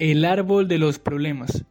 El 0.00 0.24
árbol 0.24 0.66
de 0.66 0.78
los 0.78 0.98
problemas. 0.98 1.64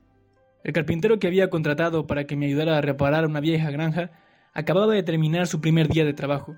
El 0.64 0.72
carpintero 0.72 1.20
que 1.20 1.28
había 1.28 1.50
contratado 1.50 2.08
para 2.08 2.26
que 2.26 2.38
me 2.38 2.46
ayudara 2.46 2.78
a 2.78 2.82
reparar 2.82 3.26
una 3.26 3.42
vieja 3.42 3.70
granja 3.70 4.12
acababa 4.54 4.94
de 4.94 5.04
terminar 5.04 5.46
su 5.46 5.60
primer 5.60 5.90
día 5.90 6.06
de 6.06 6.14
trabajo. 6.14 6.56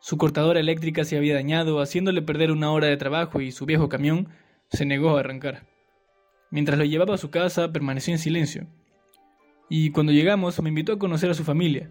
Su 0.00 0.16
cortadora 0.16 0.58
eléctrica 0.58 1.04
se 1.04 1.18
había 1.18 1.34
dañado, 1.34 1.82
haciéndole 1.82 2.22
perder 2.22 2.50
una 2.50 2.72
hora 2.72 2.86
de 2.86 2.96
trabajo 2.96 3.42
y 3.42 3.52
su 3.52 3.66
viejo 3.66 3.90
camión 3.90 4.30
se 4.70 4.86
negó 4.86 5.14
a 5.14 5.20
arrancar. 5.20 5.66
Mientras 6.50 6.78
lo 6.78 6.84
llevaba 6.86 7.16
a 7.16 7.18
su 7.18 7.28
casa, 7.28 7.72
permaneció 7.72 8.14
en 8.14 8.18
silencio. 8.18 8.66
Y 9.68 9.90
cuando 9.90 10.12
llegamos, 10.12 10.62
me 10.62 10.70
invitó 10.70 10.94
a 10.94 10.98
conocer 10.98 11.28
a 11.28 11.34
su 11.34 11.44
familia. 11.44 11.90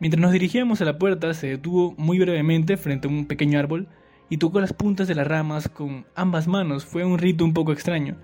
Mientras 0.00 0.22
nos 0.22 0.32
dirigíamos 0.32 0.80
a 0.80 0.86
la 0.86 0.96
puerta, 0.96 1.34
se 1.34 1.48
detuvo 1.48 1.94
muy 1.98 2.18
brevemente 2.18 2.78
frente 2.78 3.08
a 3.08 3.10
un 3.10 3.26
pequeño 3.26 3.58
árbol 3.58 3.88
y 4.32 4.38
tocó 4.38 4.62
las 4.62 4.72
puntas 4.72 5.08
de 5.08 5.14
las 5.14 5.26
ramas 5.26 5.68
con 5.68 6.06
ambas 6.14 6.48
manos. 6.48 6.86
Fue 6.86 7.04
un 7.04 7.18
rito 7.18 7.44
un 7.44 7.52
poco 7.52 7.70
extraño. 7.70 8.16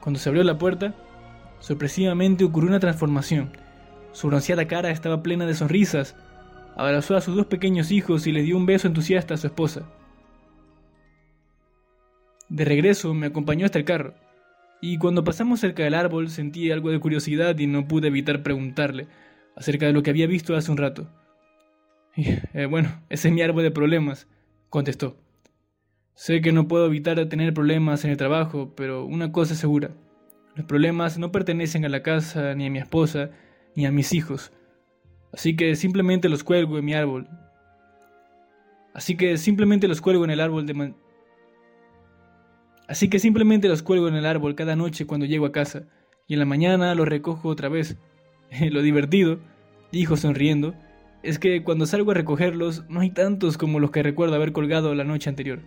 Cuando 0.00 0.20
se 0.20 0.28
abrió 0.28 0.44
la 0.44 0.56
puerta, 0.56 0.94
sorpresivamente 1.58 2.44
ocurrió 2.44 2.68
una 2.68 2.78
transformación. 2.78 3.50
Su 4.12 4.28
bronceada 4.28 4.68
cara 4.68 4.92
estaba 4.92 5.24
plena 5.24 5.44
de 5.44 5.54
sonrisas. 5.54 6.14
Abrazó 6.76 7.16
a 7.16 7.20
sus 7.20 7.34
dos 7.34 7.46
pequeños 7.46 7.90
hijos 7.90 8.28
y 8.28 8.30
le 8.30 8.42
dio 8.42 8.56
un 8.56 8.66
beso 8.66 8.86
entusiasta 8.86 9.34
a 9.34 9.36
su 9.36 9.48
esposa. 9.48 9.82
De 12.48 12.64
regreso 12.64 13.12
me 13.12 13.26
acompañó 13.26 13.66
hasta 13.66 13.80
el 13.80 13.84
carro, 13.84 14.14
y 14.80 14.96
cuando 14.98 15.24
pasamos 15.24 15.58
cerca 15.58 15.82
del 15.82 15.94
árbol 15.94 16.30
sentí 16.30 16.70
algo 16.70 16.90
de 16.90 17.00
curiosidad 17.00 17.58
y 17.58 17.66
no 17.66 17.88
pude 17.88 18.06
evitar 18.06 18.44
preguntarle 18.44 19.08
acerca 19.56 19.86
de 19.86 19.92
lo 19.92 20.04
que 20.04 20.10
había 20.10 20.28
visto 20.28 20.54
hace 20.54 20.70
un 20.70 20.76
rato. 20.76 21.10
Eh, 22.14 22.66
bueno, 22.66 23.02
ese 23.08 23.26
es 23.26 23.34
mi 23.34 23.42
árbol 23.42 23.64
de 23.64 23.72
problemas, 23.72 24.28
contestó. 24.70 25.16
Sé 26.14 26.40
que 26.40 26.52
no 26.52 26.66
puedo 26.66 26.86
evitar 26.86 27.28
tener 27.28 27.52
problemas 27.52 28.04
en 28.04 28.10
el 28.10 28.16
trabajo, 28.16 28.72
pero 28.74 29.04
una 29.04 29.32
cosa 29.32 29.52
es 29.52 29.60
segura. 29.60 29.90
Los 30.54 30.64
problemas 30.64 31.18
no 31.18 31.30
pertenecen 31.30 31.84
a 31.84 31.90
la 31.90 32.02
casa, 32.02 32.54
ni 32.54 32.66
a 32.66 32.70
mi 32.70 32.78
esposa, 32.78 33.30
ni 33.74 33.84
a 33.84 33.92
mis 33.92 34.14
hijos. 34.14 34.52
Así 35.32 35.54
que 35.56 35.76
simplemente 35.76 36.30
los 36.30 36.42
cuelgo 36.42 36.78
en 36.78 36.84
mi 36.86 36.94
árbol. 36.94 37.28
Así 38.94 39.16
que 39.18 39.36
simplemente 39.36 39.88
los 39.88 40.00
cuelgo 40.00 40.24
en 40.24 40.30
el 40.30 40.40
árbol 40.40 40.64
de... 40.64 40.94
Así 42.88 43.10
que 43.10 43.18
simplemente 43.18 43.68
los 43.68 43.82
cuelgo 43.82 44.08
en 44.08 44.14
el 44.14 44.24
árbol 44.24 44.54
cada 44.54 44.76
noche 44.76 45.06
cuando 45.06 45.26
llego 45.26 45.44
a 45.44 45.52
casa, 45.52 45.82
y 46.26 46.32
en 46.32 46.38
la 46.38 46.46
mañana 46.46 46.94
los 46.94 47.06
recojo 47.06 47.50
otra 47.50 47.68
vez. 47.68 47.98
Lo 48.70 48.80
divertido, 48.80 49.38
dijo 49.92 50.16
sonriendo, 50.16 50.74
es 51.26 51.38
que 51.38 51.62
cuando 51.62 51.86
salgo 51.86 52.12
a 52.12 52.14
recogerlos 52.14 52.84
no 52.88 53.00
hay 53.00 53.10
tantos 53.10 53.58
como 53.58 53.80
los 53.80 53.90
que 53.90 54.02
recuerdo 54.02 54.36
haber 54.36 54.52
colgado 54.52 54.94
la 54.94 55.04
noche 55.04 55.28
anterior. 55.28 55.60